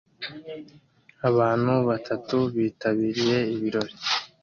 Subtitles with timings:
[1.29, 3.93] Abantu batatu bitabiriye ibirori